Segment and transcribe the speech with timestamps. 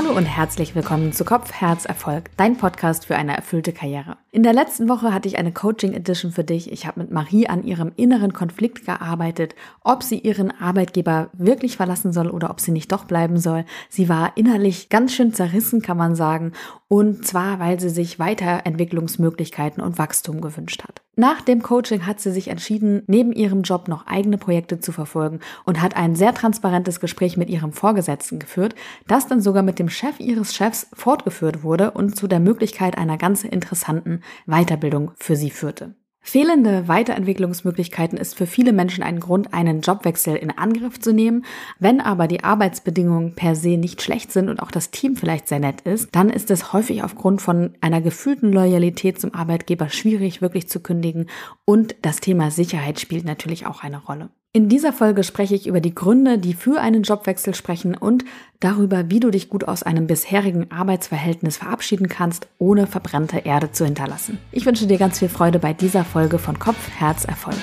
[0.00, 4.16] Hallo und herzlich willkommen zu Kopf, Herz, Erfolg, dein Podcast für eine erfüllte Karriere.
[4.30, 6.70] In der letzten Woche hatte ich eine Coaching Edition für dich.
[6.70, 12.12] Ich habe mit Marie an ihrem inneren Konflikt gearbeitet, ob sie ihren Arbeitgeber wirklich verlassen
[12.12, 13.64] soll oder ob sie nicht doch bleiben soll.
[13.88, 16.52] Sie war innerlich ganz schön zerrissen, kann man sagen,
[16.86, 21.02] und zwar, weil sie sich Weiterentwicklungsmöglichkeiten und Wachstum gewünscht hat.
[21.20, 25.40] Nach dem Coaching hat sie sich entschieden, neben ihrem Job noch eigene Projekte zu verfolgen
[25.64, 28.76] und hat ein sehr transparentes Gespräch mit ihrem Vorgesetzten geführt,
[29.08, 33.18] das dann sogar mit dem Chef ihres Chefs fortgeführt wurde und zu der Möglichkeit einer
[33.18, 35.96] ganz interessanten Weiterbildung für sie führte.
[36.20, 41.44] Fehlende Weiterentwicklungsmöglichkeiten ist für viele Menschen ein Grund, einen Jobwechsel in Angriff zu nehmen.
[41.78, 45.60] Wenn aber die Arbeitsbedingungen per se nicht schlecht sind und auch das Team vielleicht sehr
[45.60, 50.68] nett ist, dann ist es häufig aufgrund von einer gefühlten Loyalität zum Arbeitgeber schwierig, wirklich
[50.68, 51.30] zu kündigen.
[51.64, 54.28] Und das Thema Sicherheit spielt natürlich auch eine Rolle.
[54.58, 58.24] In dieser Folge spreche ich über die Gründe, die für einen Jobwechsel sprechen und
[58.58, 63.84] darüber, wie du dich gut aus einem bisherigen Arbeitsverhältnis verabschieden kannst, ohne verbrannte Erde zu
[63.84, 64.38] hinterlassen.
[64.50, 67.54] Ich wünsche dir ganz viel Freude bei dieser Folge von Kopf, Herz, Erfolg.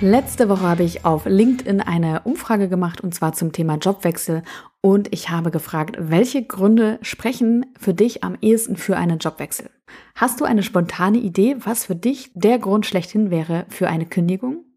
[0.00, 4.44] Letzte Woche habe ich auf LinkedIn eine Umfrage gemacht und zwar zum Thema Jobwechsel
[4.80, 9.70] und ich habe gefragt, welche Gründe sprechen für dich am ehesten für einen Jobwechsel?
[10.14, 14.67] Hast du eine spontane Idee, was für dich der Grund schlechthin wäre für eine Kündigung?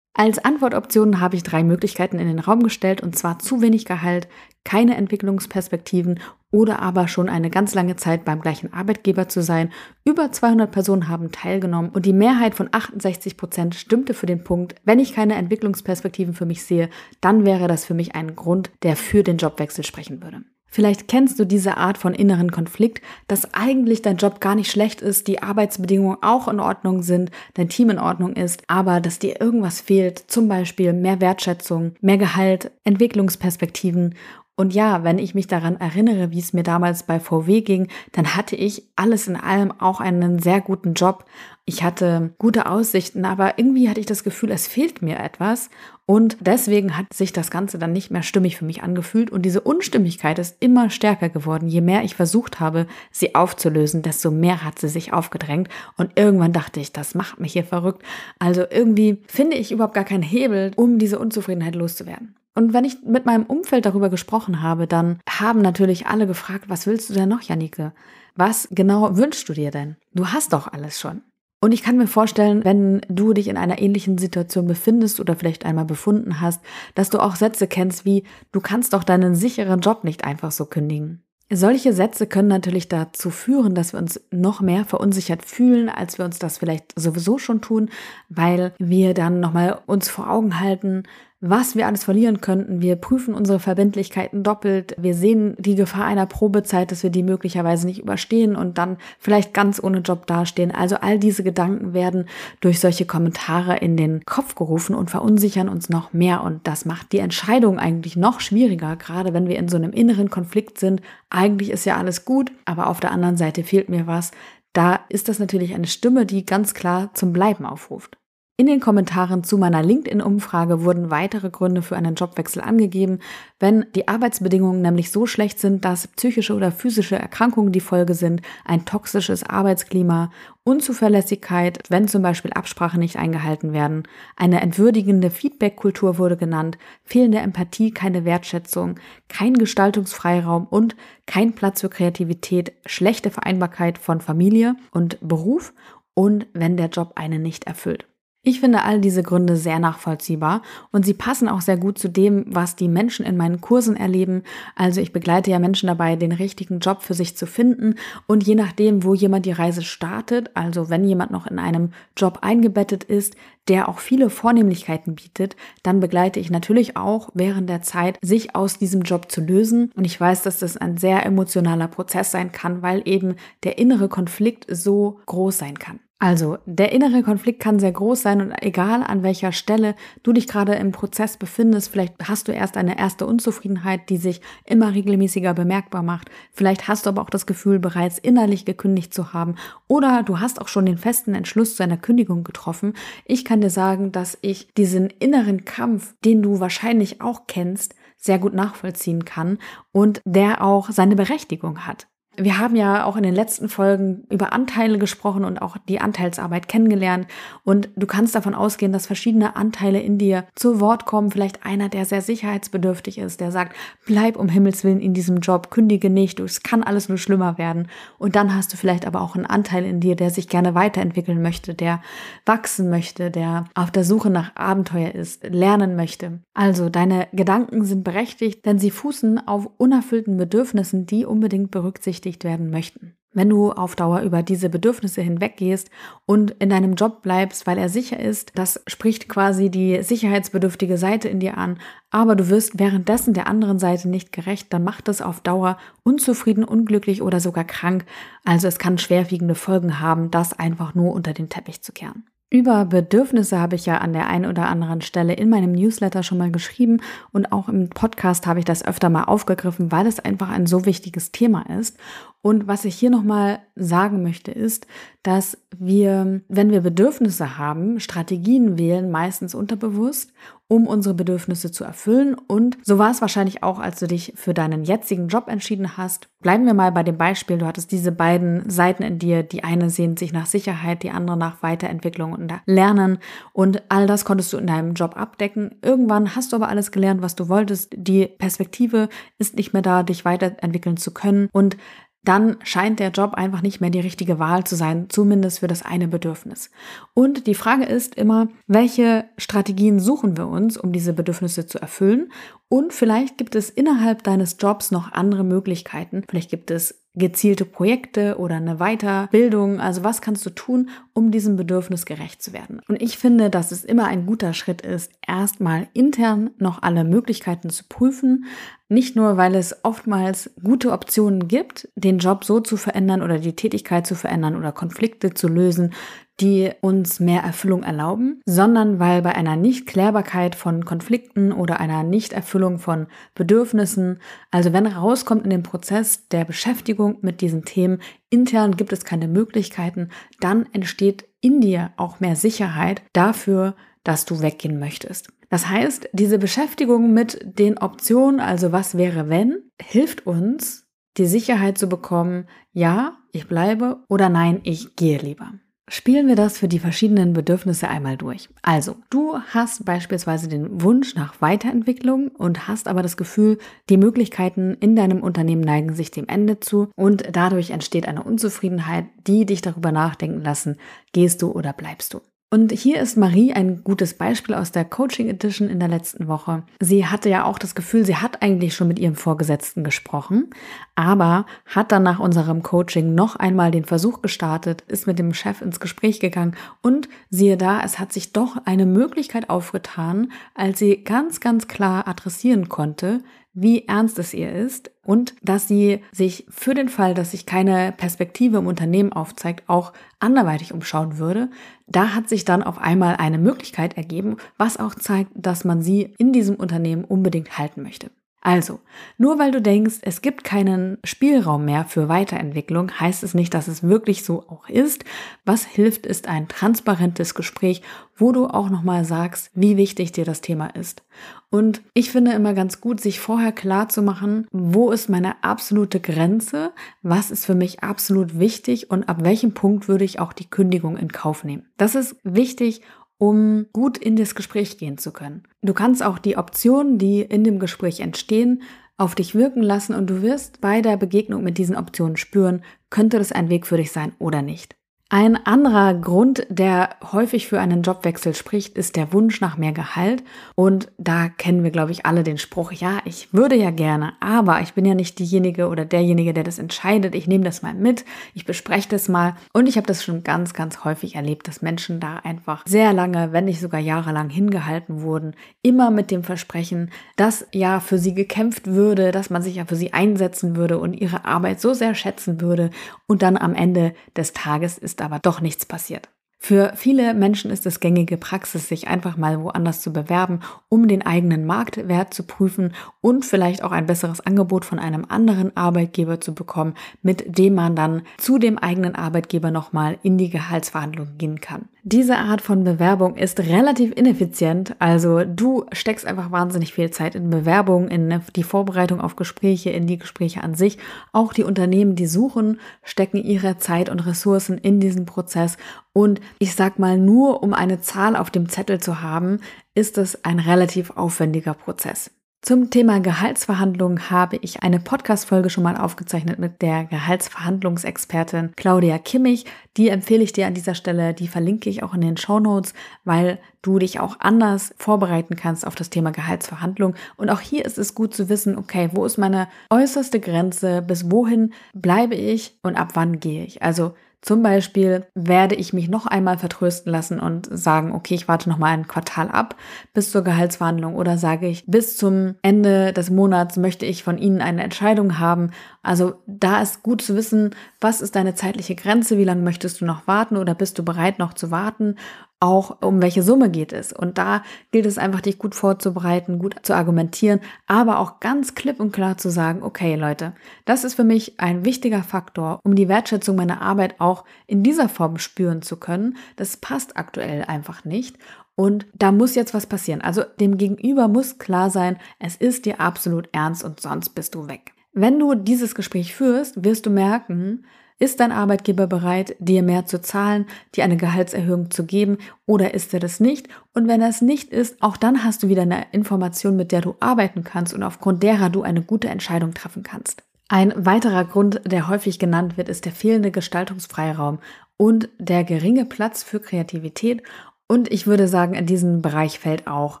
[0.20, 4.28] Als Antwortoptionen habe ich drei Möglichkeiten in den Raum gestellt, und zwar zu wenig Gehalt,
[4.64, 9.72] keine Entwicklungsperspektiven oder aber schon eine ganz lange Zeit beim gleichen Arbeitgeber zu sein.
[10.04, 14.74] Über 200 Personen haben teilgenommen und die Mehrheit von 68 Prozent stimmte für den Punkt,
[14.84, 16.90] wenn ich keine Entwicklungsperspektiven für mich sehe,
[17.22, 20.42] dann wäre das für mich ein Grund, der für den Jobwechsel sprechen würde.
[20.70, 25.00] Vielleicht kennst du diese Art von inneren Konflikt, dass eigentlich dein Job gar nicht schlecht
[25.00, 29.40] ist, die Arbeitsbedingungen auch in Ordnung sind, dein Team in Ordnung ist, aber dass dir
[29.40, 34.14] irgendwas fehlt, zum Beispiel mehr Wertschätzung, mehr Gehalt, Entwicklungsperspektiven
[34.60, 38.36] und ja, wenn ich mich daran erinnere, wie es mir damals bei VW ging, dann
[38.36, 41.24] hatte ich alles in allem auch einen sehr guten Job.
[41.64, 45.70] Ich hatte gute Aussichten, aber irgendwie hatte ich das Gefühl, es fehlt mir etwas.
[46.04, 49.30] Und deswegen hat sich das Ganze dann nicht mehr stimmig für mich angefühlt.
[49.30, 51.66] Und diese Unstimmigkeit ist immer stärker geworden.
[51.66, 55.70] Je mehr ich versucht habe, sie aufzulösen, desto mehr hat sie sich aufgedrängt.
[55.96, 58.02] Und irgendwann dachte ich, das macht mich hier verrückt.
[58.38, 62.34] Also irgendwie finde ich überhaupt gar keinen Hebel, um diese Unzufriedenheit loszuwerden.
[62.60, 66.86] Und wenn ich mit meinem Umfeld darüber gesprochen habe, dann haben natürlich alle gefragt, was
[66.86, 67.94] willst du denn noch, Janike?
[68.36, 69.96] Was genau wünschst du dir denn?
[70.12, 71.22] Du hast doch alles schon.
[71.62, 75.64] Und ich kann mir vorstellen, wenn du dich in einer ähnlichen Situation befindest oder vielleicht
[75.64, 76.60] einmal befunden hast,
[76.94, 80.66] dass du auch Sätze kennst wie, du kannst doch deinen sicheren Job nicht einfach so
[80.66, 81.22] kündigen.
[81.52, 86.24] Solche Sätze können natürlich dazu führen, dass wir uns noch mehr verunsichert fühlen, als wir
[86.24, 87.88] uns das vielleicht sowieso schon tun,
[88.28, 91.02] weil wir dann nochmal uns vor Augen halten,
[91.42, 92.82] was wir alles verlieren könnten.
[92.82, 94.94] Wir prüfen unsere Verbindlichkeiten doppelt.
[94.98, 99.54] Wir sehen die Gefahr einer Probezeit, dass wir die möglicherweise nicht überstehen und dann vielleicht
[99.54, 100.70] ganz ohne Job dastehen.
[100.70, 102.26] Also all diese Gedanken werden
[102.60, 106.42] durch solche Kommentare in den Kopf gerufen und verunsichern uns noch mehr.
[106.42, 110.28] Und das macht die Entscheidung eigentlich noch schwieriger, gerade wenn wir in so einem inneren
[110.28, 111.00] Konflikt sind.
[111.30, 114.30] Eigentlich ist ja alles gut, aber auf der anderen Seite fehlt mir was.
[114.74, 118.19] Da ist das natürlich eine Stimme, die ganz klar zum Bleiben aufruft.
[118.60, 123.20] In den Kommentaren zu meiner LinkedIn-Umfrage wurden weitere Gründe für einen Jobwechsel angegeben,
[123.58, 128.42] wenn die Arbeitsbedingungen nämlich so schlecht sind, dass psychische oder physische Erkrankungen die Folge sind,
[128.66, 130.30] ein toxisches Arbeitsklima,
[130.62, 134.02] Unzuverlässigkeit, wenn zum Beispiel Absprachen nicht eingehalten werden,
[134.36, 141.88] eine entwürdigende Feedback-Kultur wurde genannt, fehlende Empathie, keine Wertschätzung, kein Gestaltungsfreiraum und kein Platz für
[141.88, 145.72] Kreativität, schlechte Vereinbarkeit von Familie und Beruf
[146.12, 148.09] und wenn der Job einen nicht erfüllt.
[148.42, 150.62] Ich finde all diese Gründe sehr nachvollziehbar
[150.92, 154.44] und sie passen auch sehr gut zu dem, was die Menschen in meinen Kursen erleben.
[154.74, 157.96] Also ich begleite ja Menschen dabei, den richtigen Job für sich zu finden
[158.26, 162.38] und je nachdem, wo jemand die Reise startet, also wenn jemand noch in einem Job
[162.40, 163.36] eingebettet ist,
[163.68, 168.78] der auch viele Vornehmlichkeiten bietet, dann begleite ich natürlich auch während der Zeit, sich aus
[168.78, 169.92] diesem Job zu lösen.
[169.94, 174.08] Und ich weiß, dass das ein sehr emotionaler Prozess sein kann, weil eben der innere
[174.08, 176.00] Konflikt so groß sein kann.
[176.22, 180.46] Also, der innere Konflikt kann sehr groß sein und egal an welcher Stelle du dich
[180.46, 185.54] gerade im Prozess befindest, vielleicht hast du erst eine erste Unzufriedenheit, die sich immer regelmäßiger
[185.54, 186.28] bemerkbar macht.
[186.52, 189.54] Vielleicht hast du aber auch das Gefühl, bereits innerlich gekündigt zu haben
[189.88, 192.92] oder du hast auch schon den festen Entschluss zu einer Kündigung getroffen.
[193.24, 198.38] Ich kann dir sagen, dass ich diesen inneren Kampf, den du wahrscheinlich auch kennst, sehr
[198.38, 199.56] gut nachvollziehen kann
[199.90, 202.09] und der auch seine Berechtigung hat.
[202.44, 206.68] Wir haben ja auch in den letzten Folgen über Anteile gesprochen und auch die Anteilsarbeit
[206.68, 207.26] kennengelernt.
[207.64, 211.30] Und du kannst davon ausgehen, dass verschiedene Anteile in dir zu Wort kommen.
[211.30, 213.76] Vielleicht einer, der sehr sicherheitsbedürftig ist, der sagt,
[214.06, 217.88] bleib um Himmels Willen in diesem Job, kündige nicht, es kann alles nur schlimmer werden.
[218.18, 221.42] Und dann hast du vielleicht aber auch einen Anteil in dir, der sich gerne weiterentwickeln
[221.42, 222.00] möchte, der
[222.46, 226.40] wachsen möchte, der auf der Suche nach Abenteuer ist, lernen möchte.
[226.54, 232.70] Also deine Gedanken sind berechtigt, denn sie fußen auf unerfüllten Bedürfnissen, die unbedingt berücksichtigt werden
[232.70, 233.16] möchten.
[233.32, 235.88] Wenn du auf Dauer über diese Bedürfnisse hinweggehst
[236.26, 241.28] und in deinem Job bleibst, weil er sicher ist, das spricht quasi die sicherheitsbedürftige Seite
[241.28, 241.78] in dir an,
[242.10, 246.64] aber du wirst währenddessen der anderen Seite nicht gerecht, dann macht das auf Dauer unzufrieden,
[246.64, 248.04] unglücklich oder sogar krank.
[248.44, 252.24] Also es kann schwerwiegende Folgen haben, das einfach nur unter den Teppich zu kehren.
[252.52, 256.38] Über Bedürfnisse habe ich ja an der einen oder anderen Stelle in meinem Newsletter schon
[256.38, 257.00] mal geschrieben
[257.30, 260.84] und auch im Podcast habe ich das öfter mal aufgegriffen, weil es einfach ein so
[260.84, 261.96] wichtiges Thema ist.
[262.42, 264.86] Und was ich hier nochmal sagen möchte, ist,
[265.22, 270.32] dass wir, wenn wir Bedürfnisse haben, Strategien wählen, meistens unterbewusst,
[270.66, 272.34] um unsere Bedürfnisse zu erfüllen.
[272.34, 276.28] Und so war es wahrscheinlich auch, als du dich für deinen jetzigen Job entschieden hast.
[276.40, 279.42] Bleiben wir mal bei dem Beispiel, du hattest diese beiden Seiten in dir.
[279.42, 283.18] Die eine sehnt sich nach Sicherheit, die andere nach Weiterentwicklung und Lernen.
[283.52, 285.74] Und all das konntest du in deinem Job abdecken.
[285.82, 287.92] Irgendwann hast du aber alles gelernt, was du wolltest.
[287.94, 291.48] Die Perspektive ist nicht mehr da, dich weiterentwickeln zu können.
[291.52, 291.76] Und
[292.22, 295.82] dann scheint der Job einfach nicht mehr die richtige Wahl zu sein, zumindest für das
[295.82, 296.70] eine Bedürfnis.
[297.14, 302.30] Und die Frage ist immer, welche Strategien suchen wir uns, um diese Bedürfnisse zu erfüllen?
[302.68, 306.22] Und vielleicht gibt es innerhalb deines Jobs noch andere Möglichkeiten.
[306.28, 309.80] Vielleicht gibt es gezielte Projekte oder eine Weiterbildung.
[309.80, 312.80] Also was kannst du tun, um diesem Bedürfnis gerecht zu werden?
[312.88, 317.70] Und ich finde, dass es immer ein guter Schritt ist, erstmal intern noch alle Möglichkeiten
[317.70, 318.44] zu prüfen.
[318.88, 323.56] Nicht nur, weil es oftmals gute Optionen gibt, den Job so zu verändern oder die
[323.56, 325.92] Tätigkeit zu verändern oder Konflikte zu lösen,
[326.40, 332.78] die uns mehr Erfüllung erlauben, sondern weil bei einer Nichtklärbarkeit von Konflikten oder einer Nichterfüllung
[332.78, 334.20] von Bedürfnissen,
[334.50, 338.00] also wenn rauskommt in dem Prozess der Beschäftigung mit diesen Themen,
[338.30, 340.08] intern gibt es keine Möglichkeiten,
[340.40, 345.28] dann entsteht in dir auch mehr Sicherheit dafür, dass du weggehen möchtest.
[345.50, 351.76] Das heißt, diese Beschäftigung mit den Optionen, also was wäre wenn, hilft uns, die Sicherheit
[351.76, 355.52] zu bekommen, ja, ich bleibe oder nein, ich gehe lieber.
[355.92, 358.48] Spielen wir das für die verschiedenen Bedürfnisse einmal durch.
[358.62, 363.58] Also, du hast beispielsweise den Wunsch nach Weiterentwicklung und hast aber das Gefühl,
[363.88, 369.06] die Möglichkeiten in deinem Unternehmen neigen sich dem Ende zu und dadurch entsteht eine Unzufriedenheit,
[369.26, 370.76] die dich darüber nachdenken lassen,
[371.12, 372.20] gehst du oder bleibst du.
[372.52, 376.64] Und hier ist Marie ein gutes Beispiel aus der Coaching Edition in der letzten Woche.
[376.80, 380.50] Sie hatte ja auch das Gefühl, sie hat eigentlich schon mit ihrem Vorgesetzten gesprochen,
[380.96, 385.62] aber hat dann nach unserem Coaching noch einmal den Versuch gestartet, ist mit dem Chef
[385.62, 391.04] ins Gespräch gegangen und siehe da, es hat sich doch eine Möglichkeit aufgetan, als sie
[391.04, 393.20] ganz, ganz klar adressieren konnte,
[393.52, 397.92] wie ernst es ihr ist und dass sie sich für den Fall, dass sich keine
[397.92, 401.50] Perspektive im Unternehmen aufzeigt, auch anderweitig umschauen würde.
[401.86, 406.14] Da hat sich dann auf einmal eine Möglichkeit ergeben, was auch zeigt, dass man sie
[406.18, 408.10] in diesem Unternehmen unbedingt halten möchte.
[408.42, 408.80] Also,
[409.18, 413.68] nur weil du denkst, es gibt keinen Spielraum mehr für Weiterentwicklung, heißt es nicht, dass
[413.68, 415.04] es wirklich so auch ist.
[415.44, 417.82] Was hilft, ist ein transparentes Gespräch,
[418.16, 421.02] wo du auch nochmal sagst, wie wichtig dir das Thema ist.
[421.50, 426.00] Und ich finde immer ganz gut, sich vorher klar zu machen, wo ist meine absolute
[426.00, 430.48] Grenze, was ist für mich absolut wichtig und ab welchem Punkt würde ich auch die
[430.48, 431.66] Kündigung in Kauf nehmen.
[431.76, 432.82] Das ist wichtig,
[433.20, 435.42] um gut in das Gespräch gehen zu können.
[435.60, 438.62] Du kannst auch die Optionen, die in dem Gespräch entstehen,
[438.96, 443.18] auf dich wirken lassen und du wirst bei der Begegnung mit diesen Optionen spüren, könnte
[443.18, 444.74] das ein Weg für dich sein oder nicht.
[445.12, 450.22] Ein anderer Grund, der häufig für einen Jobwechsel spricht, ist der Wunsch nach mehr Gehalt.
[450.54, 454.60] Und da kennen wir, glaube ich, alle den Spruch, ja, ich würde ja gerne, aber
[454.60, 457.16] ich bin ja nicht diejenige oder derjenige, der das entscheidet.
[457.16, 459.34] Ich nehme das mal mit, ich bespreche das mal.
[459.52, 463.32] Und ich habe das schon ganz, ganz häufig erlebt, dass Menschen da einfach sehr lange,
[463.32, 468.68] wenn nicht sogar jahrelang hingehalten wurden, immer mit dem Versprechen, dass ja für sie gekämpft
[468.68, 472.40] würde, dass man sich ja für sie einsetzen würde und ihre Arbeit so sehr schätzen
[472.40, 472.70] würde.
[473.08, 476.08] Und dann am Ende des Tages ist aber doch nichts passiert.
[476.42, 480.40] Für viele Menschen ist es gängige Praxis, sich einfach mal woanders zu bewerben,
[480.70, 485.54] um den eigenen Marktwert zu prüfen und vielleicht auch ein besseres Angebot von einem anderen
[485.54, 491.18] Arbeitgeber zu bekommen, mit dem man dann zu dem eigenen Arbeitgeber nochmal in die Gehaltsverhandlungen
[491.18, 491.68] gehen kann.
[491.82, 494.76] Diese Art von Bewerbung ist relativ ineffizient.
[494.80, 499.86] Also du steckst einfach wahnsinnig viel Zeit in Bewerbung, in die Vorbereitung auf Gespräche, in
[499.86, 500.76] die Gespräche an sich.
[501.12, 505.56] Auch die Unternehmen, die suchen, stecken ihre Zeit und Ressourcen in diesen Prozess.
[505.94, 509.40] Und ich sag mal, nur um eine Zahl auf dem Zettel zu haben,
[509.74, 512.10] ist es ein relativ aufwendiger Prozess.
[512.42, 519.44] Zum Thema Gehaltsverhandlungen habe ich eine Podcast-Folge schon mal aufgezeichnet mit der Gehaltsverhandlungsexpertin Claudia Kimmich.
[519.76, 521.12] Die empfehle ich dir an dieser Stelle.
[521.12, 522.72] Die verlinke ich auch in den Show Notes,
[523.04, 526.94] weil du dich auch anders vorbereiten kannst auf das Thema Gehaltsverhandlung.
[527.18, 530.80] Und auch hier ist es gut zu wissen, okay, wo ist meine äußerste Grenze?
[530.80, 533.62] Bis wohin bleibe ich und ab wann gehe ich?
[533.62, 538.50] Also zum Beispiel werde ich mich noch einmal vertrösten lassen und sagen, okay, ich warte
[538.50, 539.56] noch mal ein Quartal ab
[539.94, 544.42] bis zur Gehaltsverhandlung oder sage ich, bis zum Ende des Monats möchte ich von Ihnen
[544.42, 545.52] eine Entscheidung haben.
[545.82, 549.86] Also da ist gut zu wissen, was ist deine zeitliche Grenze, wie lange möchtest du
[549.86, 551.96] noch warten oder bist du bereit noch zu warten
[552.40, 553.92] auch um welche Summe geht es.
[553.92, 554.42] Und da
[554.72, 559.18] gilt es einfach, dich gut vorzubereiten, gut zu argumentieren, aber auch ganz klipp und klar
[559.18, 560.32] zu sagen, okay Leute,
[560.64, 564.88] das ist für mich ein wichtiger Faktor, um die Wertschätzung meiner Arbeit auch in dieser
[564.88, 566.16] Form spüren zu können.
[566.36, 568.16] Das passt aktuell einfach nicht.
[568.56, 570.00] Und da muss jetzt was passieren.
[570.00, 574.48] Also dem Gegenüber muss klar sein, es ist dir absolut ernst und sonst bist du
[574.48, 574.72] weg.
[574.92, 577.64] Wenn du dieses Gespräch führst, wirst du merken,
[578.00, 582.92] ist dein Arbeitgeber bereit, dir mehr zu zahlen, dir eine Gehaltserhöhung zu geben oder ist
[582.92, 583.48] er das nicht?
[583.74, 586.80] Und wenn er es nicht ist, auch dann hast du wieder eine Information, mit der
[586.80, 590.24] du arbeiten kannst und aufgrund derer du eine gute Entscheidung treffen kannst.
[590.48, 594.40] Ein weiterer Grund, der häufig genannt wird, ist der fehlende Gestaltungsfreiraum
[594.76, 597.22] und der geringe Platz für Kreativität.
[597.68, 600.00] Und ich würde sagen, in diesen Bereich fällt auch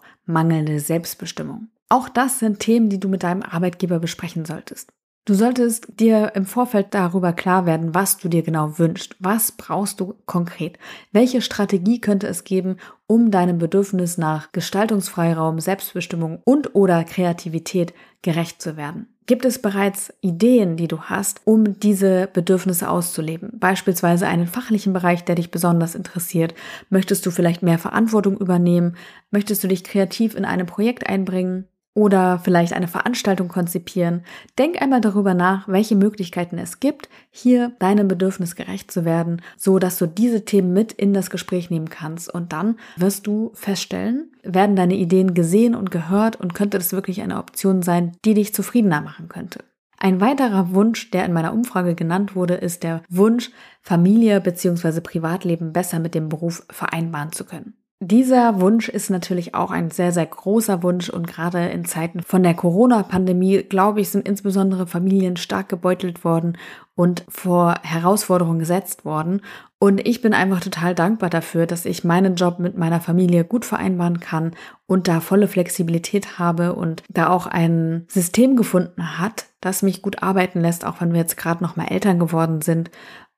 [0.24, 1.68] mangelnde Selbstbestimmung.
[1.88, 4.90] Auch das sind Themen, die du mit deinem Arbeitgeber besprechen solltest.
[5.26, 9.16] Du solltest dir im Vorfeld darüber klar werden, was du dir genau wünschst.
[9.18, 10.78] Was brauchst du konkret?
[11.12, 18.62] Welche Strategie könnte es geben, um deinem Bedürfnis nach Gestaltungsfreiraum, Selbstbestimmung und oder Kreativität gerecht
[18.62, 19.14] zu werden?
[19.26, 23.50] Gibt es bereits Ideen, die du hast, um diese Bedürfnisse auszuleben?
[23.60, 26.54] Beispielsweise einen fachlichen Bereich, der dich besonders interessiert?
[26.88, 28.96] Möchtest du vielleicht mehr Verantwortung übernehmen?
[29.30, 31.68] Möchtest du dich kreativ in ein Projekt einbringen?
[31.94, 34.22] Oder vielleicht eine Veranstaltung konzipieren.
[34.58, 39.78] Denk einmal darüber nach, welche Möglichkeiten es gibt, hier deinem Bedürfnis gerecht zu werden, so
[39.78, 42.32] dass du diese Themen mit in das Gespräch nehmen kannst.
[42.32, 47.22] Und dann wirst du feststellen, werden deine Ideen gesehen und gehört und könnte das wirklich
[47.22, 49.64] eine Option sein, die dich zufriedener machen könnte.
[50.02, 53.50] Ein weiterer Wunsch, der in meiner Umfrage genannt wurde, ist der Wunsch,
[53.82, 55.02] Familie bzw.
[55.02, 57.74] Privatleben besser mit dem Beruf vereinbaren zu können.
[58.02, 62.42] Dieser Wunsch ist natürlich auch ein sehr, sehr großer Wunsch und gerade in Zeiten von
[62.42, 66.56] der Corona-Pandemie, glaube ich, sind insbesondere Familien stark gebeutelt worden
[66.94, 69.42] und vor Herausforderungen gesetzt worden.
[69.78, 73.66] Und ich bin einfach total dankbar dafür, dass ich meinen Job mit meiner Familie gut
[73.66, 74.52] vereinbaren kann
[74.86, 80.22] und da volle Flexibilität habe und da auch ein System gefunden hat, das mich gut
[80.22, 82.90] arbeiten lässt, auch wenn wir jetzt gerade noch mal Eltern geworden sind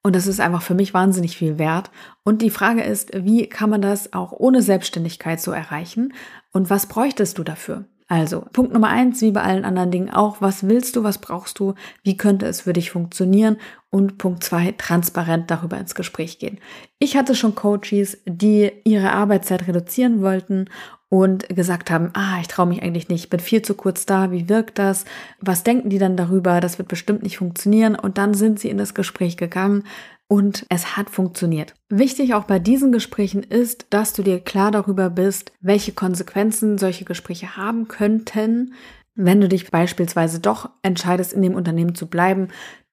[0.02, 1.90] und das ist einfach für mich wahnsinnig viel wert.
[2.24, 6.12] Und die Frage ist, wie kann man das auch ohne Selbstständigkeit so erreichen?
[6.52, 7.84] Und was bräuchtest du dafür?
[8.08, 11.58] Also, Punkt Nummer eins, wie bei allen anderen Dingen auch, was willst du, was brauchst
[11.58, 13.56] du, wie könnte es für dich funktionieren?
[13.90, 16.58] Und Punkt zwei, transparent darüber ins Gespräch gehen.
[16.98, 20.66] Ich hatte schon Coaches, die ihre Arbeitszeit reduzieren wollten
[21.12, 24.48] und gesagt haben, ah, ich traue mich eigentlich nicht, bin viel zu kurz da, wie
[24.48, 25.04] wirkt das?
[25.42, 26.58] Was denken die dann darüber?
[26.62, 27.96] Das wird bestimmt nicht funktionieren.
[27.96, 29.84] Und dann sind sie in das Gespräch gegangen
[30.26, 31.74] und es hat funktioniert.
[31.90, 37.04] Wichtig auch bei diesen Gesprächen ist, dass du dir klar darüber bist, welche Konsequenzen solche
[37.04, 38.72] Gespräche haben könnten,
[39.14, 42.48] wenn du dich beispielsweise doch entscheidest, in dem Unternehmen zu bleiben,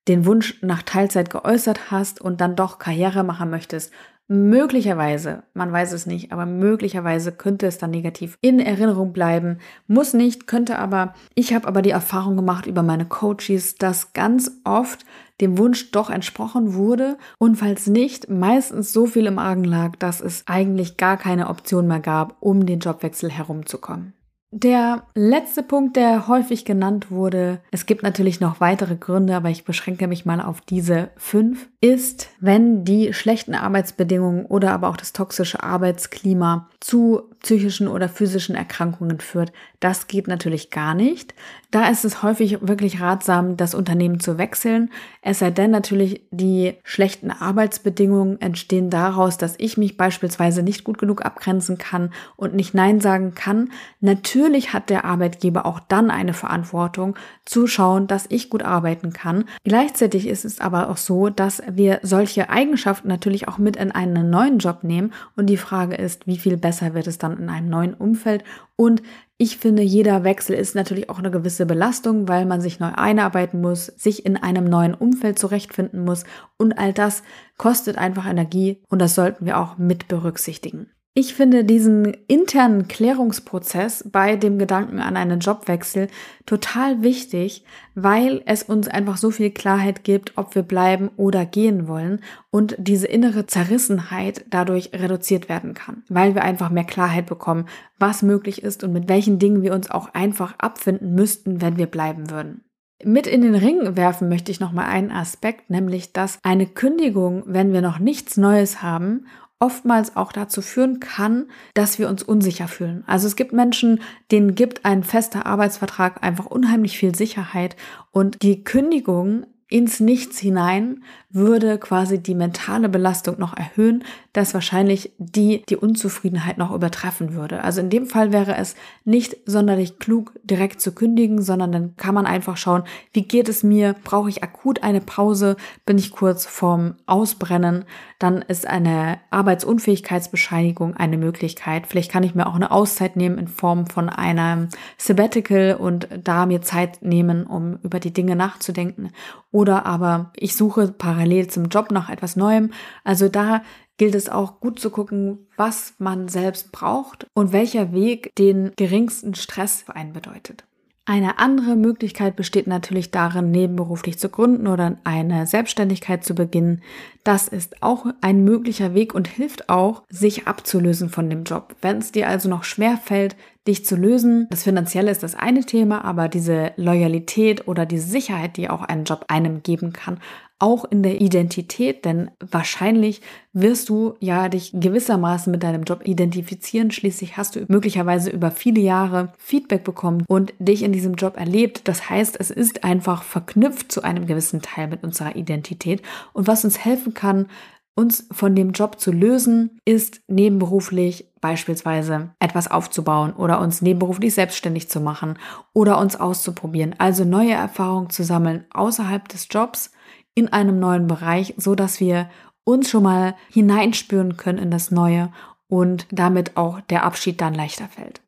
[0.09, 3.93] den Wunsch nach Teilzeit geäußert hast und dann doch Karriere machen möchtest,
[4.31, 9.57] Möglicherweise, man weiß es nicht, aber möglicherweise könnte es dann negativ in Erinnerung bleiben.
[9.87, 11.15] Muss nicht, könnte aber.
[11.33, 15.03] Ich habe aber die Erfahrung gemacht über meine Coaches, dass ganz oft
[15.41, 20.21] dem Wunsch doch entsprochen wurde und falls nicht, meistens so viel im Argen lag, dass
[20.21, 24.13] es eigentlich gar keine Option mehr gab, um den Jobwechsel herumzukommen.
[24.51, 29.63] Der letzte Punkt, der häufig genannt wurde, es gibt natürlich noch weitere Gründe, aber ich
[29.63, 35.13] beschränke mich mal auf diese fünf, ist, wenn die schlechten Arbeitsbedingungen oder aber auch das
[35.13, 39.51] toxische Arbeitsklima zu psychischen oder physischen Erkrankungen führt.
[39.79, 41.33] Das geht natürlich gar nicht.
[41.71, 44.89] Da ist es häufig wirklich ratsam, das Unternehmen zu wechseln.
[45.21, 50.97] Es sei denn natürlich, die schlechten Arbeitsbedingungen entstehen daraus, dass ich mich beispielsweise nicht gut
[50.97, 53.71] genug abgrenzen kann und nicht Nein sagen kann.
[53.99, 57.15] Natürlich hat der Arbeitgeber auch dann eine Verantwortung
[57.45, 59.45] zu schauen, dass ich gut arbeiten kann.
[59.63, 64.31] Gleichzeitig ist es aber auch so, dass wir solche Eigenschaften natürlich auch mit in einen
[64.31, 67.69] neuen Job nehmen und die Frage ist, wie viel besser wird es dann in einem
[67.69, 68.43] neuen Umfeld
[68.75, 69.01] und
[69.37, 73.61] ich finde, jeder Wechsel ist natürlich auch eine gewisse Belastung, weil man sich neu einarbeiten
[73.61, 76.25] muss, sich in einem neuen Umfeld zurechtfinden muss
[76.57, 77.23] und all das
[77.57, 80.91] kostet einfach Energie und das sollten wir auch mit berücksichtigen.
[81.15, 86.07] Ich finde diesen internen Klärungsprozess bei dem Gedanken an einen Jobwechsel
[86.45, 91.87] total wichtig, weil es uns einfach so viel Klarheit gibt, ob wir bleiben oder gehen
[91.87, 97.65] wollen und diese innere Zerrissenheit dadurch reduziert werden kann, weil wir einfach mehr Klarheit bekommen,
[97.97, 101.87] was möglich ist und mit welchen Dingen wir uns auch einfach abfinden müssten, wenn wir
[101.87, 102.63] bleiben würden.
[103.03, 107.73] Mit in den Ring werfen möchte ich nochmal einen Aspekt, nämlich dass eine Kündigung, wenn
[107.73, 109.25] wir noch nichts Neues haben
[109.59, 113.03] oftmals auch dazu führen kann, dass wir uns unsicher fühlen.
[113.07, 114.01] Also es gibt Menschen,
[114.31, 117.75] denen gibt ein fester Arbeitsvertrag einfach unheimlich viel Sicherheit
[118.11, 124.03] und die Kündigung ins Nichts hinein würde quasi die mentale Belastung noch erhöhen,
[124.39, 127.61] dass wahrscheinlich die die Unzufriedenheit noch übertreffen würde.
[127.61, 132.15] Also in dem Fall wäre es nicht sonderlich klug, direkt zu kündigen, sondern dann kann
[132.15, 133.95] man einfach schauen, wie geht es mir?
[134.05, 135.57] Brauche ich akut eine Pause?
[135.85, 137.83] Bin ich kurz vorm Ausbrennen?
[138.17, 141.85] Dann ist eine Arbeitsunfähigkeitsbescheinigung eine Möglichkeit.
[141.85, 146.45] Vielleicht kann ich mir auch eine Auszeit nehmen in Form von einem Sabbatical und da
[146.45, 149.09] mir Zeit nehmen, um über die Dinge nachzudenken.
[149.51, 152.71] Oder aber ich suche parallel zum Job nach etwas Neuem.
[153.03, 153.63] Also da
[153.99, 159.35] gilt es auch gut zu gucken, was man selbst braucht und welcher Weg den geringsten
[159.35, 160.63] Stress für einen bedeutet.
[161.05, 166.83] Eine andere Möglichkeit besteht natürlich darin, nebenberuflich zu gründen oder eine Selbstständigkeit zu beginnen.
[167.23, 171.75] Das ist auch ein möglicher Weg und hilft auch, sich abzulösen von dem Job.
[171.81, 173.35] Wenn es dir also noch schwer fällt,
[173.67, 178.55] dich zu lösen, das Finanzielle ist das eine Thema, aber diese Loyalität oder diese Sicherheit,
[178.55, 180.19] die auch ein Job einem geben kann,
[180.59, 183.21] auch in der Identität, denn wahrscheinlich
[183.53, 186.91] wirst du ja dich gewissermaßen mit deinem Job identifizieren.
[186.91, 191.87] Schließlich hast du möglicherweise über viele Jahre Feedback bekommen und dich in diesem Job erlebt.
[191.87, 196.01] Das heißt, es ist einfach verknüpft zu einem gewissen Teil mit unserer Identität.
[196.33, 197.47] Und was uns helfen kann,
[197.95, 204.89] uns von dem Job zu lösen, ist nebenberuflich beispielsweise etwas aufzubauen oder uns nebenberuflich selbstständig
[204.89, 205.37] zu machen
[205.73, 206.95] oder uns auszuprobieren.
[206.97, 209.91] Also neue Erfahrungen zu sammeln außerhalb des Jobs
[210.39, 212.29] in einem neuen Bereich, so dass wir
[212.63, 215.31] uns schon mal hineinspüren können in das Neue
[215.67, 218.21] und damit auch der Abschied dann leichter fällt.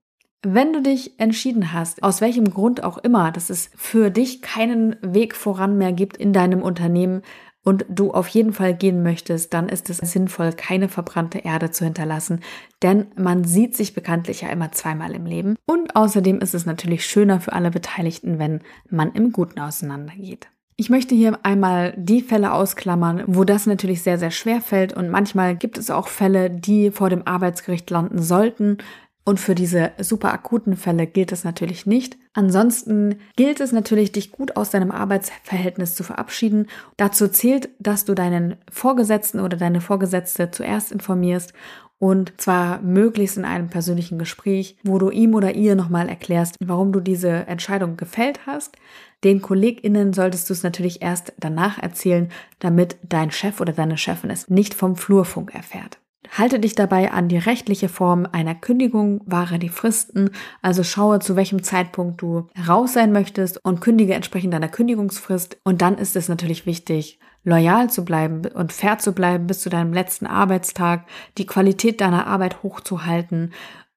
[0.43, 4.95] Wenn du dich entschieden hast, aus welchem Grund auch immer, dass es für dich keinen
[5.02, 7.21] Weg voran mehr gibt in deinem Unternehmen
[7.63, 11.86] und du auf jeden Fall gehen möchtest, dann ist es sinnvoll, keine verbrannte Erde zu
[11.86, 12.39] hinterlassen,
[12.82, 17.06] denn man sieht sich bekanntlich ja immer zweimal im Leben und außerdem ist es natürlich
[17.06, 20.47] schöner für alle Beteiligten, wenn man im Guten auseinandergeht.
[20.81, 25.11] Ich möchte hier einmal die Fälle ausklammern, wo das natürlich sehr, sehr schwer fällt und
[25.11, 28.79] manchmal gibt es auch Fälle, die vor dem Arbeitsgericht landen sollten.
[29.23, 32.17] Und für diese super akuten Fälle gilt es natürlich nicht.
[32.33, 36.65] Ansonsten gilt es natürlich, dich gut aus deinem Arbeitsverhältnis zu verabschieden.
[36.97, 41.53] Dazu zählt, dass du deinen Vorgesetzten oder deine Vorgesetzte zuerst informierst
[42.01, 46.91] und zwar möglichst in einem persönlichen Gespräch, wo du ihm oder ihr nochmal erklärst, warum
[46.91, 48.75] du diese Entscheidung gefällt hast.
[49.23, 54.31] Den KollegInnen solltest du es natürlich erst danach erzählen, damit dein Chef oder deine Chefin
[54.31, 55.99] es nicht vom Flurfunk erfährt.
[56.31, 60.31] Halte dich dabei an die rechtliche Form einer Kündigung, wahre die Fristen,
[60.63, 65.57] also schaue, zu welchem Zeitpunkt du raus sein möchtest und kündige entsprechend deiner Kündigungsfrist.
[65.63, 69.69] Und dann ist es natürlich wichtig, loyal zu bleiben und fair zu bleiben bis zu
[69.69, 71.06] deinem letzten Arbeitstag,
[71.38, 73.54] die Qualität deiner Arbeit hochzuhalten,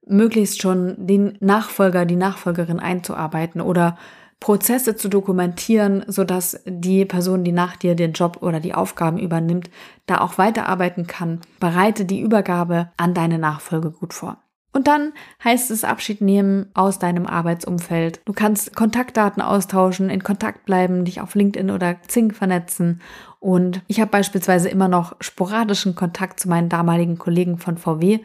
[0.07, 3.97] möglichst schon den Nachfolger, die Nachfolgerin einzuarbeiten oder
[4.41, 9.71] Prozesse zu dokumentieren, sodass die Person, die nach dir den Job oder die Aufgaben übernimmt,
[10.07, 11.41] da auch weiterarbeiten kann.
[11.61, 14.44] Bereite die Übergabe an deine Nachfolge gut vor.
[14.75, 18.21] Und dann heißt es Abschied nehmen aus deinem Arbeitsumfeld.
[18.25, 23.01] Du kannst Kontaktdaten austauschen, in Kontakt bleiben, dich auf LinkedIn oder Xing vernetzen.
[23.39, 28.19] Und ich habe beispielsweise immer noch sporadischen Kontakt zu meinen damaligen Kollegen von VW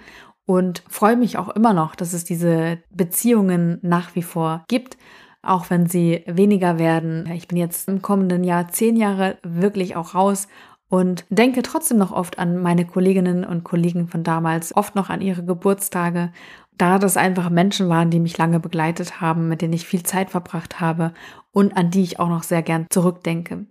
[0.47, 4.97] und freue mich auch immer noch, dass es diese Beziehungen nach wie vor gibt
[5.41, 7.29] auch wenn sie weniger werden.
[7.31, 10.47] Ich bin jetzt im kommenden Jahr zehn Jahre wirklich auch raus
[10.89, 15.21] und denke trotzdem noch oft an meine Kolleginnen und Kollegen von damals, oft noch an
[15.21, 16.32] ihre Geburtstage,
[16.78, 20.32] da das einfach Menschen waren, die mich lange begleitet haben, mit denen ich viel Zeit
[20.32, 21.13] verbracht habe
[21.52, 23.65] und an die ich auch noch sehr gern zurückdenke.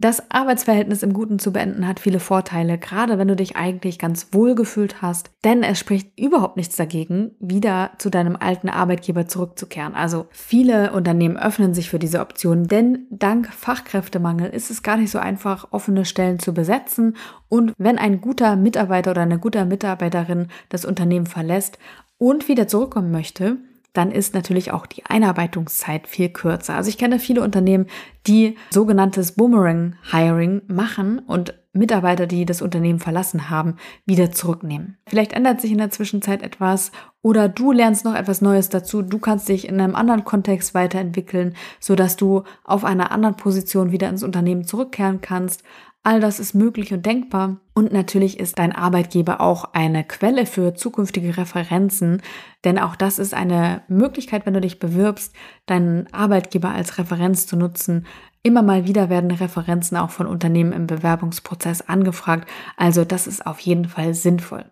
[0.00, 4.28] Das Arbeitsverhältnis im Guten zu beenden hat viele Vorteile, gerade wenn du dich eigentlich ganz
[4.32, 9.94] wohl gefühlt hast, denn es spricht überhaupt nichts dagegen, wieder zu deinem alten Arbeitgeber zurückzukehren.
[9.94, 15.10] Also viele Unternehmen öffnen sich für diese Option, denn dank Fachkräftemangel ist es gar nicht
[15.10, 17.14] so einfach, offene Stellen zu besetzen
[17.50, 21.78] und wenn ein guter Mitarbeiter oder eine gute Mitarbeiterin das Unternehmen verlässt
[22.16, 23.58] und wieder zurückkommen möchte,
[23.92, 26.74] dann ist natürlich auch die Einarbeitungszeit viel kürzer.
[26.74, 27.86] Also ich kenne viele Unternehmen,
[28.26, 34.98] die sogenanntes Boomerang Hiring machen und Mitarbeiter, die das Unternehmen verlassen haben, wieder zurücknehmen.
[35.06, 36.90] Vielleicht ändert sich in der Zwischenzeit etwas
[37.22, 39.02] oder du lernst noch etwas Neues dazu.
[39.02, 43.92] Du kannst dich in einem anderen Kontext weiterentwickeln, so dass du auf einer anderen Position
[43.92, 45.62] wieder ins Unternehmen zurückkehren kannst.
[46.02, 47.60] All das ist möglich und denkbar.
[47.74, 52.22] Und natürlich ist dein Arbeitgeber auch eine Quelle für zukünftige Referenzen,
[52.64, 55.34] denn auch das ist eine Möglichkeit, wenn du dich bewirbst,
[55.66, 58.06] deinen Arbeitgeber als Referenz zu nutzen.
[58.42, 63.60] Immer mal wieder werden Referenzen auch von Unternehmen im Bewerbungsprozess angefragt, also das ist auf
[63.60, 64.64] jeden Fall sinnvoll.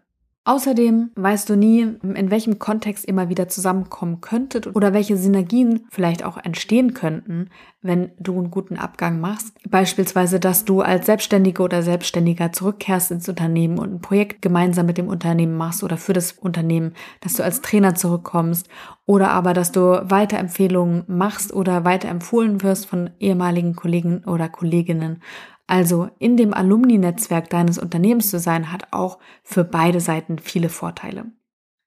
[0.49, 5.87] Außerdem weißt du nie, in welchem Kontext ihr mal wieder zusammenkommen könntet oder welche Synergien
[5.91, 7.51] vielleicht auch entstehen könnten,
[7.83, 9.53] wenn du einen guten Abgang machst.
[9.69, 14.97] Beispielsweise, dass du als Selbstständige oder Selbstständiger zurückkehrst ins Unternehmen und ein Projekt gemeinsam mit
[14.97, 18.71] dem Unternehmen machst oder für das Unternehmen, dass du als Trainer zurückkommst
[19.05, 25.21] oder aber, dass du Weiterempfehlungen machst oder weiterempfohlen wirst von ehemaligen Kollegen oder Kolleginnen.
[25.69, 31.27] Also in dem Alumni-Netzwerk deines Unternehmens zu sein, hat auch für beide Seiten viele Vorteile.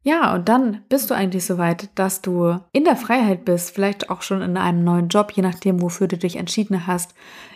[0.03, 4.09] Ja, und dann bist du eigentlich so weit, dass du in der Freiheit bist, vielleicht
[4.09, 7.13] auch schon in einem neuen Job, je nachdem, wofür du dich entschieden hast.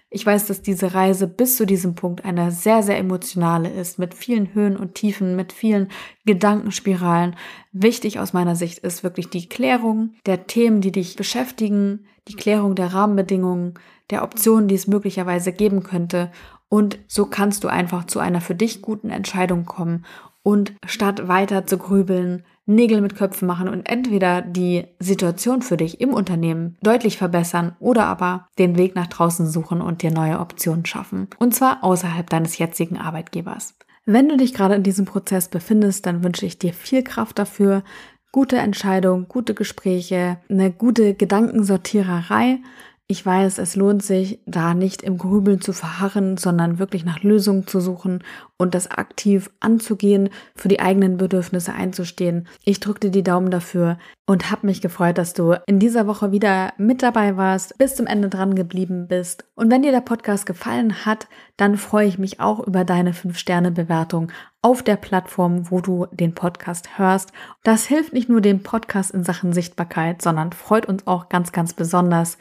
[0.09, 4.13] Ich weiß, dass diese Reise bis zu diesem Punkt eine sehr, sehr emotionale ist, mit
[4.13, 5.89] vielen Höhen und Tiefen, mit vielen
[6.25, 7.35] Gedankenspiralen.
[7.71, 12.75] Wichtig aus meiner Sicht ist wirklich die Klärung der Themen, die dich beschäftigen, die Klärung
[12.75, 13.75] der Rahmenbedingungen,
[14.09, 16.31] der Optionen, die es möglicherweise geben könnte.
[16.69, 20.05] Und so kannst du einfach zu einer für dich guten Entscheidung kommen
[20.43, 26.01] und statt weiter zu grübeln, Nägel mit Köpfen machen und entweder die Situation für dich
[26.01, 30.85] im Unternehmen deutlich verbessern oder aber den Weg nach draußen suchen und dir neue Optionen
[30.85, 31.27] schaffen.
[31.37, 33.75] Und zwar außerhalb deines jetzigen Arbeitgebers.
[34.05, 37.83] Wenn du dich gerade in diesem Prozess befindest, dann wünsche ich dir viel Kraft dafür,
[38.31, 42.59] gute Entscheidungen, gute Gespräche, eine gute Gedankensortiererei
[43.07, 47.67] ich weiß, es lohnt sich, da nicht im Grübeln zu verharren, sondern wirklich nach Lösungen
[47.67, 48.23] zu suchen
[48.57, 52.47] und das aktiv anzugehen, für die eigenen Bedürfnisse einzustehen.
[52.63, 56.31] Ich drücke dir die Daumen dafür und habe mich gefreut, dass du in dieser Woche
[56.31, 59.45] wieder mit dabei warst, bis zum Ende dran geblieben bist.
[59.53, 64.31] Und wenn dir der Podcast gefallen hat, dann freue ich mich auch über deine 5-Sterne-Bewertung
[64.63, 67.31] auf der Plattform, wo du den Podcast hörst.
[67.63, 71.73] Das hilft nicht nur dem Podcast in Sachen Sichtbarkeit, sondern freut uns auch ganz, ganz
[71.73, 72.39] besonders.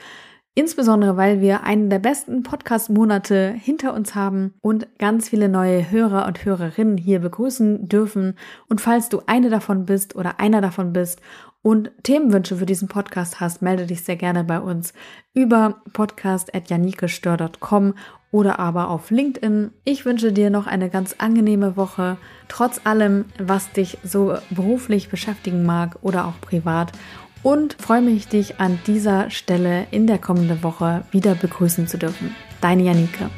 [0.57, 6.27] Insbesondere, weil wir einen der besten Podcast-Monate hinter uns haben und ganz viele neue Hörer
[6.27, 8.37] und Hörerinnen hier begrüßen dürfen.
[8.69, 11.21] Und falls du eine davon bist oder einer davon bist
[11.63, 14.93] und Themenwünsche für diesen Podcast hast, melde dich sehr gerne bei uns
[15.33, 17.95] über podcast.janikestör.com
[18.31, 19.73] oder aber auf LinkedIn.
[19.85, 25.65] Ich wünsche dir noch eine ganz angenehme Woche, trotz allem, was dich so beruflich beschäftigen
[25.65, 26.93] mag oder auch privat
[27.45, 32.35] und freue mich, dich an dieser Stelle in der kommenden Woche wieder begrüßen zu dürfen.
[32.61, 33.31] Deine Janike.